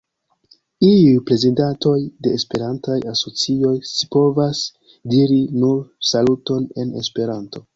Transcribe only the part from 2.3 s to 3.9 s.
Esperantaj asocioj